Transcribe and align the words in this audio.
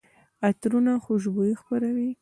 عطرونه 0.47 0.91
خوشبويي 1.05 1.53
خپروي. 1.61 2.09